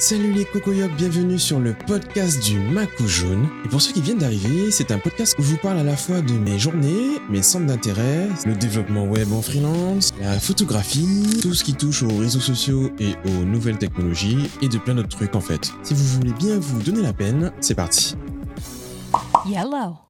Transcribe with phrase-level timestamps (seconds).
[0.00, 3.46] Salut les cocoyocs, bienvenue sur le podcast du Macou Jaune.
[3.66, 5.94] Et pour ceux qui viennent d'arriver, c'est un podcast où je vous parle à la
[5.94, 11.52] fois de mes journées, mes centres d'intérêt, le développement web en freelance, la photographie, tout
[11.52, 15.34] ce qui touche aux réseaux sociaux et aux nouvelles technologies et de plein d'autres trucs
[15.34, 15.70] en fait.
[15.82, 18.16] Si vous voulez bien vous donner la peine, c'est parti.
[19.44, 20.09] Yellow.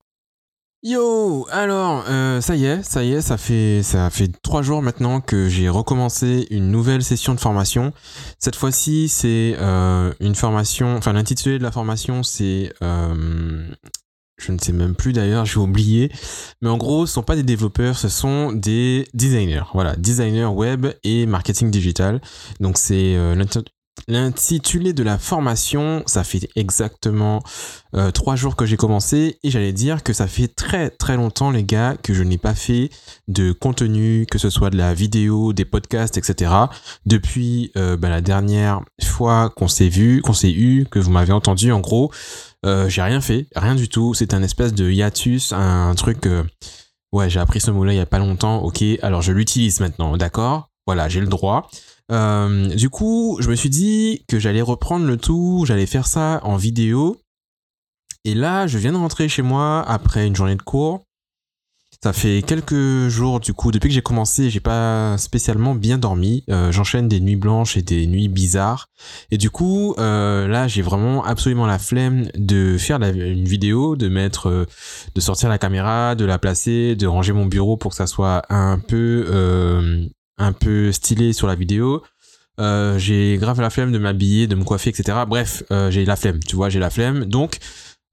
[0.83, 4.81] Yo, alors euh, ça y est, ça y est, ça fait ça fait trois jours
[4.81, 7.93] maintenant que j'ai recommencé une nouvelle session de formation.
[8.39, 13.69] Cette fois-ci, c'est euh, une formation, enfin l'intitulé de la formation, c'est euh,
[14.39, 16.11] je ne sais même plus d'ailleurs, j'ai oublié.
[16.63, 19.65] Mais en gros, ce sont pas des développeurs, ce sont des designers.
[19.75, 22.23] Voilà, designers web et marketing digital.
[22.59, 23.19] Donc c'est
[24.09, 27.43] L'intitulé de la formation, ça fait exactement
[27.95, 31.51] euh, trois jours que j'ai commencé et j'allais dire que ça fait très très longtemps
[31.51, 32.91] les gars que je n'ai pas fait
[33.29, 36.53] de contenu, que ce soit de la vidéo, des podcasts, etc.
[37.07, 41.33] Depuis euh, bah, la dernière fois qu'on s'est vu, qu'on s'est eu, que vous m'avez
[41.33, 42.11] entendu en gros,
[42.67, 44.15] euh, j'ai rien fait, rien du tout.
[44.15, 46.29] C'est un espèce de hiatus, un, truc...
[47.13, 50.17] ouais, j'ai appris ce mot-là il y a pas longtemps, ok, alors je l'utilise maintenant,
[50.17, 50.71] d'accord?
[50.87, 51.71] Voilà, j'ai le droit.
[52.11, 56.41] Euh, du coup, je me suis dit que j'allais reprendre le tout, j'allais faire ça
[56.43, 57.21] en vidéo.
[58.25, 61.05] Et là, je viens de rentrer chez moi après une journée de cours.
[62.03, 66.45] Ça fait quelques jours du coup, depuis que j'ai commencé, j'ai pas spécialement bien dormi.
[66.49, 68.89] Euh, j'enchaîne des nuits blanches et des nuits bizarres.
[69.31, 74.09] Et du coup, euh, là, j'ai vraiment absolument la flemme de faire une vidéo, de
[74.09, 74.67] mettre,
[75.15, 78.43] de sortir la caméra, de la placer, de ranger mon bureau pour que ça soit
[78.49, 80.09] un peu
[80.41, 82.03] un peu stylé sur la vidéo.
[82.59, 85.19] Euh, j'ai grave la flemme de m'habiller, de me coiffer, etc.
[85.27, 87.25] Bref, euh, j'ai la flemme, tu vois, j'ai la flemme.
[87.25, 87.59] Donc,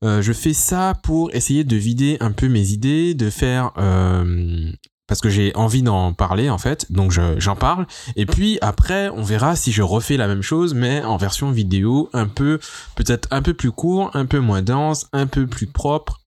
[0.04, 3.74] euh, je fais ça pour essayer de vider un peu mes idées, de faire...
[5.08, 6.92] parce que j'ai envie d'en parler, en fait.
[6.92, 7.88] Donc, j'en parle.
[8.16, 12.10] Et puis, après, on verra si je refais la même chose, mais en version vidéo,
[12.14, 12.60] un peu,
[12.96, 16.22] peut-être un peu plus court, un peu moins dense, un peu plus propre,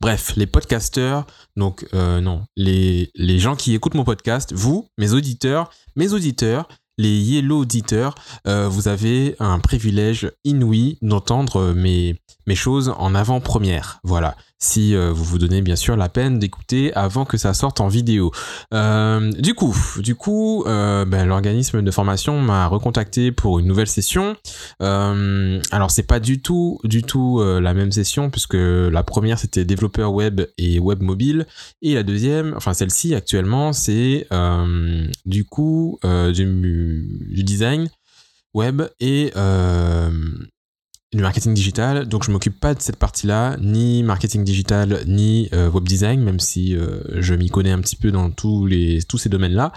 [0.00, 5.70] Bref, les podcasteurs, donc euh, non, les, gens qui écoutent mon podcast, vous, mes auditeurs,
[5.96, 6.68] mes auditeurs,
[6.98, 8.14] les yellow auditeurs,
[8.46, 12.18] euh, vous avez un privilège inouï d'entendre mes
[12.54, 14.00] choses en avant-première.
[14.02, 14.36] Voilà.
[14.58, 17.88] Si euh, vous vous donnez bien sûr la peine d'écouter avant que ça sorte en
[17.88, 18.30] vidéo.
[18.72, 24.36] Euh, du coup, du coup, ben, l'organisme de formation m'a recontacté pour une nouvelle session.
[24.80, 30.12] alors c'est pas du tout, du tout la même session puisque la première c'était développeur
[30.12, 31.46] web et web mobile
[31.82, 34.26] et la deuxième, enfin celle-ci actuellement, c'est
[35.24, 37.88] du coup du design
[38.56, 40.10] web et euh,
[41.20, 42.06] marketing digital.
[42.06, 46.40] Donc je m'occupe pas de cette partie-là, ni marketing digital, ni euh, web design, même
[46.40, 49.72] si euh, je m'y connais un petit peu dans tous, les, tous ces domaines-là.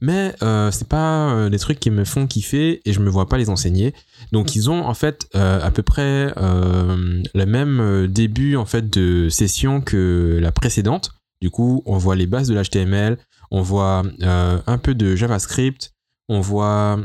[0.00, 3.38] Mais euh, c'est pas des trucs qui me font kiffer et je me vois pas
[3.38, 3.94] les enseigner.
[4.32, 9.80] Donc ils ont en fait à peu près le même début en fait de session
[9.80, 11.12] que la précédente.
[11.40, 13.18] Du coup, on voit les bases de l'HTML,
[13.50, 15.92] on voit un peu de JavaScript,
[16.28, 16.98] on voit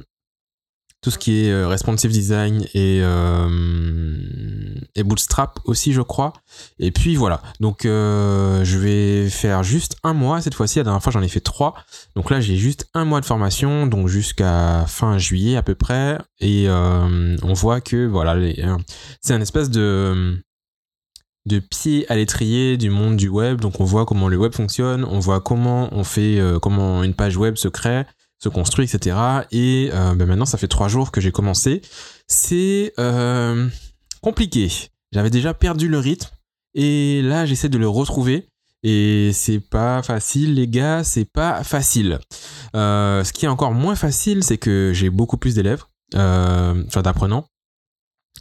[1.01, 3.47] tout ce qui est euh, responsive design et, euh,
[4.95, 6.33] et bootstrap aussi je crois.
[6.77, 7.41] Et puis voilà.
[7.59, 10.79] Donc euh, je vais faire juste un mois cette fois-ci.
[10.79, 11.75] La dernière fois j'en ai fait trois.
[12.15, 16.17] Donc là j'ai juste un mois de formation donc jusqu'à fin juillet à peu près.
[16.41, 18.35] Et on voit que voilà
[19.21, 20.37] c'est un espèce de
[21.45, 23.61] de pied à l'étrier du monde du web.
[23.61, 25.05] Donc on voit comment le web fonctionne.
[25.05, 28.03] On voit comment on fait comment une page web se crée
[28.39, 29.17] se construit, etc.
[29.51, 31.81] Et euh, ben maintenant, ça fait trois jours que j'ai commencé.
[32.27, 33.67] C'est euh,
[34.21, 34.71] compliqué.
[35.11, 36.29] J'avais déjà perdu le rythme
[36.73, 38.47] et là, j'essaie de le retrouver.
[38.81, 42.19] Et c'est pas facile, les gars, c'est pas facile.
[42.75, 45.83] Euh, ce qui est encore moins facile, c'est que j'ai beaucoup plus d'élèves,
[46.15, 47.45] enfin d'apprenants.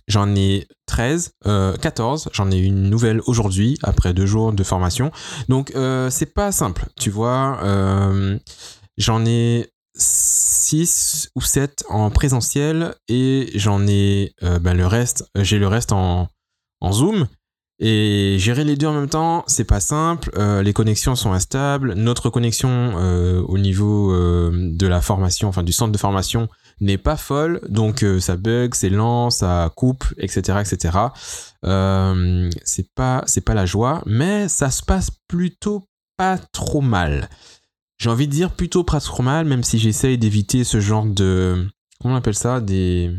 [0.07, 5.11] J'en ai 13, 14, j'en ai une nouvelle aujourd'hui, après deux jours de formation.
[5.49, 5.73] Donc
[6.09, 7.59] c'est pas simple, tu vois.
[8.97, 15.59] j'en ai 6 ou 7 en présentiel et j'en ai euh, ben, le reste, j'ai
[15.59, 16.29] le reste en,
[16.81, 17.27] en Zoom.
[17.81, 20.31] Et gérer les deux en même temps, c'est pas simple.
[20.37, 21.95] Euh, les connexions sont instables.
[21.95, 26.49] Notre connexion euh, au niveau de la formation, enfin du centre de formation,
[26.81, 27.61] n'est pas folle.
[27.69, 30.99] Donc ça bug, c'est lent, ça coupe, etc., etc.
[32.65, 35.87] c'est pas, c'est pas la joie, mais ça se passe plutôt
[36.17, 37.29] pas trop mal
[37.99, 38.85] j'ai envie de dire plutôt
[39.23, 41.67] mal, même si j'essaye d'éviter ce genre de.
[42.01, 43.13] Comment on appelle ça Des.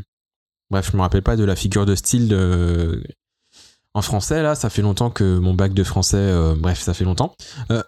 [0.70, 3.04] Bref, je me rappelle pas de la figure de style de...
[3.94, 4.56] en français, là.
[4.56, 6.18] Ça fait longtemps que mon bac de français.
[6.18, 7.36] Euh, bref, ça fait longtemps.
[7.72, 7.84] Euh,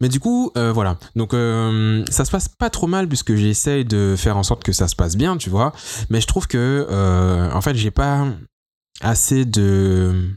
[0.00, 0.98] Mais du coup, euh, voilà.
[1.14, 4.72] Donc, euh, ça se passe pas trop mal puisque j'essaye de faire en sorte que
[4.72, 5.72] ça se passe bien, tu vois.
[6.10, 8.26] Mais je trouve que, euh, en fait, j'ai pas
[9.00, 10.30] assez de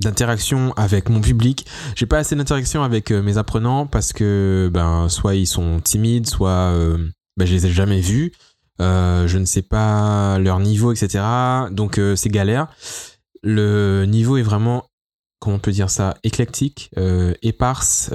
[0.00, 1.66] d'interaction avec mon public.
[1.96, 6.26] J'ai pas assez d'interaction avec euh, mes apprenants parce que, ben, soit ils sont timides,
[6.26, 8.32] soit euh, ben, je les ai jamais vus.
[8.80, 11.24] Euh, je ne sais pas leur niveau, etc.
[11.72, 12.68] Donc, euh, c'est galère.
[13.42, 14.84] Le niveau est vraiment
[15.40, 16.90] comment on peut dire ça, éclectique,
[17.42, 18.10] éparse.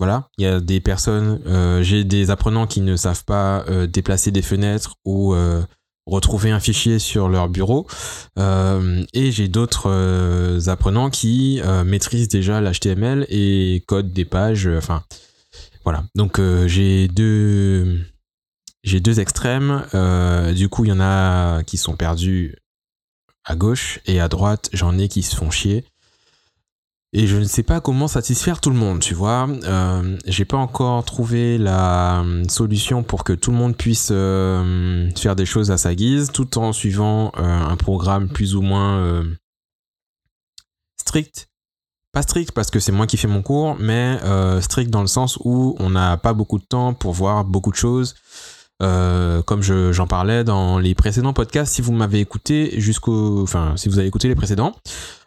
[0.00, 1.40] voilà, il y a des personnes,
[1.82, 5.32] j'ai des apprenants qui ne savent pas déplacer des fenêtres ou
[6.10, 7.86] retrouver un fichier sur leur bureau.
[8.38, 14.66] Euh, et j'ai d'autres euh, apprenants qui euh, maîtrisent déjà l'HTML et codent des pages.
[14.66, 15.02] Enfin,
[15.84, 16.04] voilà.
[16.14, 18.00] Donc j'ai deux,
[18.82, 19.84] j'ai deux extrêmes.
[20.54, 22.56] Du coup, il y en a qui sont perdus
[23.44, 25.84] à gauche et à droite, j'en ai qui se font chier.
[27.12, 29.48] Et je ne sais pas comment satisfaire tout le monde, tu vois.
[29.64, 35.10] Euh, j'ai pas encore trouvé la euh, solution pour que tout le monde puisse euh,
[35.16, 39.24] faire des choses à sa guise, tout en suivant euh, un programme plus ou moins
[41.00, 41.48] strict.
[42.12, 44.18] Pas strict parce que c'est moi qui fais mon cours, mais
[44.60, 47.76] strict dans le sens où on n'a pas beaucoup de temps pour voir beaucoup de
[47.76, 48.14] choses.
[48.80, 53.88] Comme je- j'en parlais dans les précédents podcasts, si vous m'avez écouté jusqu'au, enfin, si
[53.88, 54.74] vous avez écouté les précédents.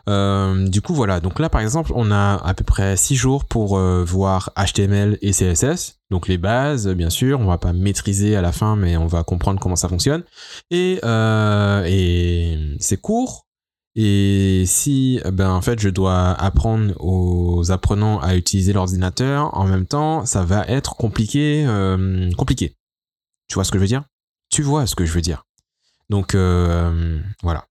[0.09, 1.19] Euh, du coup, voilà.
[1.19, 5.17] Donc là, par exemple, on a à peu près 6 jours pour euh, voir HTML
[5.21, 5.99] et CSS.
[6.09, 7.39] Donc les bases, bien sûr.
[7.39, 10.23] On va pas maîtriser à la fin, mais on va comprendre comment ça fonctionne.
[10.71, 13.47] Et, euh, et c'est court.
[13.95, 19.85] Et si, ben, en fait, je dois apprendre aux apprenants à utiliser l'ordinateur, en même
[19.85, 21.63] temps, ça va être compliqué,
[22.35, 22.75] compliqué.
[23.47, 24.03] Tu vois ce que je veux dire?
[24.49, 25.45] Tu vois ce que je veux dire.
[26.09, 26.33] Donc,
[27.43, 27.67] voilà.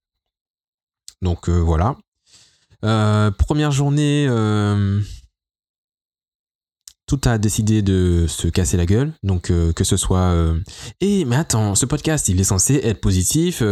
[1.23, 1.97] Donc, voilà.
[2.85, 5.01] Euh, première journée, euh,
[7.07, 9.13] tout a décidé de se casser la gueule.
[9.23, 10.35] Donc, euh, que ce soit.
[11.01, 13.63] Eh, mais attends, ce podcast, il est censé être positif,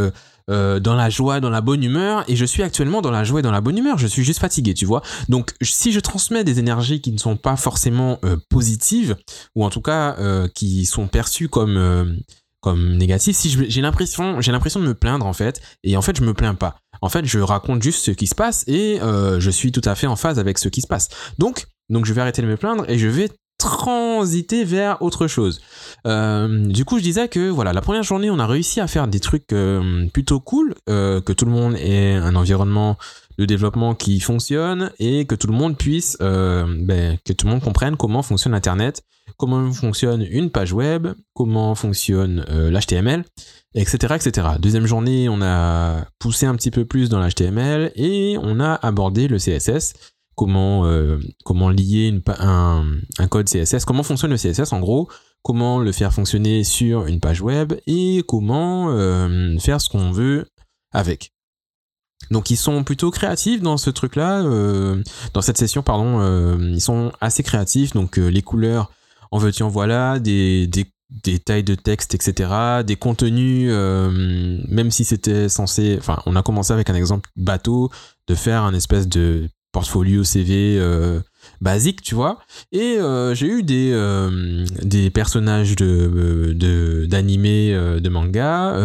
[0.48, 2.24] dans la joie, dans la bonne humeur.
[2.28, 3.98] Et je suis actuellement dans la joie et dans la bonne humeur.
[3.98, 5.02] Je suis juste fatigué, tu vois.
[5.28, 8.18] Donc, si je transmets des énergies qui ne sont pas forcément
[8.48, 9.16] positives,
[9.54, 10.16] ou en tout cas
[10.54, 12.20] qui sont perçues comme.
[12.60, 16.18] comme négatif si j'ai l'impression j'ai l'impression de me plaindre en fait et en fait
[16.18, 19.40] je me plains pas en fait je raconte juste ce qui se passe et euh,
[19.40, 21.08] je suis tout à fait en phase avec ce qui se passe.
[21.38, 23.28] Donc donc je vais arrêter de me plaindre et je vais
[23.60, 25.60] transiter vers autre chose
[26.06, 29.06] Euh, du coup je disais que voilà la première journée on a réussi à faire
[29.06, 32.96] des trucs euh, plutôt cool euh, que tout le monde ait un environnement
[33.38, 37.62] de développement qui fonctionne et que tout le monde puisse ben, que tout le monde
[37.62, 39.02] comprenne comment fonctionne internet
[39.36, 43.24] comment fonctionne une page web, comment fonctionne l'HTML,
[43.74, 44.48] etc., etc.
[44.58, 49.28] Deuxième journée, on a poussé un petit peu plus dans l'HTML et on a abordé
[49.28, 49.94] le CSS,
[50.40, 52.86] comment, euh, comment lier un,
[53.18, 55.06] un code CSS, comment fonctionne le CSS en gros,
[55.42, 60.46] comment le faire fonctionner sur une page web et comment euh, faire ce qu'on veut
[60.92, 61.34] avec.
[62.30, 65.02] Donc ils sont plutôt créatifs dans ce truc-là, euh,
[65.34, 68.90] dans cette session, pardon, ils sont assez créatifs, donc les couleurs
[69.32, 70.70] en veux-tu en voilà, des,
[71.44, 76.88] tailles de texte, etc., des contenus, même si c'était censé, enfin, on a commencé avec
[76.88, 77.90] un exemple bateau,
[78.26, 81.20] de faire un espèce de portfolio CV euh,
[81.60, 82.38] basique, tu vois.
[82.72, 88.76] Et euh, j'ai eu des, euh, des personnages de, de, d'animés, euh, de manga,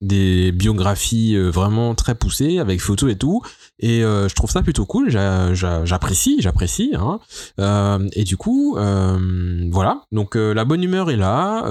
[0.00, 3.42] des biographies vraiment très poussées, avec photos et tout.
[3.78, 6.92] Et je trouve ça plutôt cool, j'a- j'a- j'apprécie, j'apprécie.
[6.96, 7.20] Hein.
[8.14, 8.76] Et du coup,
[9.70, 10.02] voilà.
[10.10, 11.62] Donc la bonne humeur est là.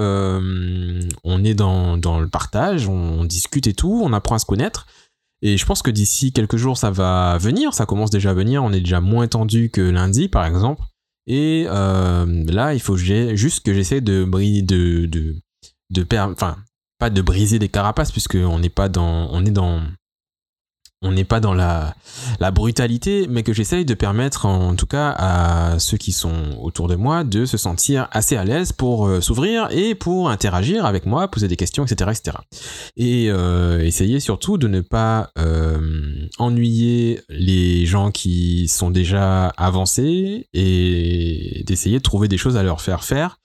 [1.24, 4.86] on est dans, dans le partage, on, discute et tout, on apprend à se connaître.
[5.42, 7.74] Et je pense que d'ici quelques jours, ça va venir.
[7.74, 8.62] Ça commence déjà à venir.
[8.62, 10.82] On est déjà moins tendu que lundi, par exemple.
[11.26, 15.36] Et euh, là, il faut juste que j'essaie de briser, de, de,
[15.90, 16.56] de enfin,
[16.98, 19.82] pas de briser des carapaces, puisque on n'est pas dans, on est dans,
[21.02, 21.94] on n'est pas dans la,
[22.52, 26.94] brutalité, mais que j'essaye de permettre en tout cas à ceux qui sont autour de
[26.94, 31.28] moi de se sentir assez à l'aise pour euh, s'ouvrir et pour interagir avec moi,
[31.28, 32.10] poser des questions, etc.
[32.12, 32.36] etc.
[32.96, 40.48] Et euh, essayer surtout de ne pas euh, ennuyer les gens qui sont déjà avancés
[40.52, 43.38] et d'essayer de trouver des choses à leur faire faire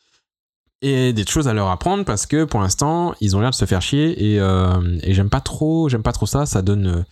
[0.82, 3.66] et des choses à leur apprendre parce que pour l'instant ils ont l'air de se
[3.66, 7.04] faire chier et, et j'aime pas trop j'aime pas trop ça ça donne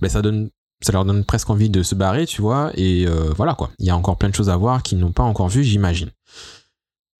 [0.00, 0.50] ben, ça donne
[0.82, 3.86] ça leur donne presque envie de se barrer tu vois et euh, voilà quoi il
[3.86, 6.10] y a encore plein de choses à voir qu'ils n'ont pas encore vu j'imagine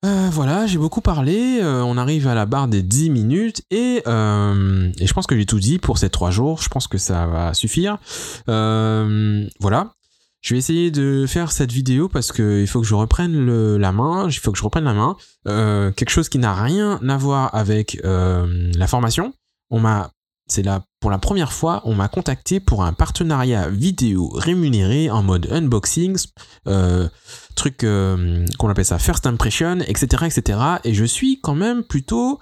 [0.04, 4.02] Euh, voilà, j'ai beaucoup parlé, euh, on arrive à la barre des 10 minutes et,
[4.04, 7.26] et je pense que j'ai tout dit pour ces trois jours, je pense que ça
[7.26, 7.97] va suffire.
[8.47, 9.95] Voilà,
[10.43, 13.78] je vais essayer de faire cette vidéo parce que il faut que je reprenne le,
[13.78, 15.16] la main, il faut que je reprenne la main.
[15.97, 19.33] Quelque chose qui n'a rien à voir avec la formation.
[19.71, 20.11] On m'a,
[20.46, 25.22] c'est là pour la première fois, on m'a contacté pour un partenariat vidéo rémunéré en
[25.22, 26.16] mode unboxing,
[26.66, 27.10] euh,
[27.56, 30.58] truc euh, qu'on appelle ça first impression, etc., etc.
[30.84, 32.40] Et je suis quand même plutôt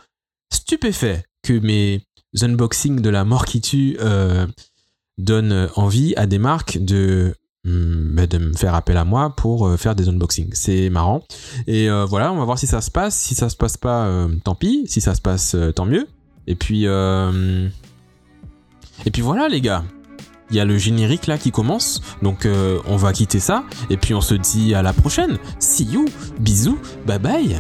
[0.55, 2.07] stupéfait que mes
[2.41, 4.47] unboxings de la mort qui tue euh,
[5.19, 9.77] donnent envie à des marques de mm, bah, de me faire appel à moi pour
[9.77, 10.55] faire des unboxings.
[10.55, 11.25] C'est marrant.
[11.67, 13.19] Et voilà, on va voir si ça se passe.
[13.19, 14.85] Si ça se passe pas, tant pis.
[14.87, 16.07] Si ça se passe, tant mieux.
[16.47, 16.87] Et puis,
[19.07, 19.85] et puis voilà, les gars.
[20.51, 23.65] Il y a le générique là qui commence, donc euh, on va quitter ça.
[23.89, 25.39] Et puis on se dit à la prochaine.
[25.59, 26.05] See you,
[26.39, 27.57] bisous, bye bye.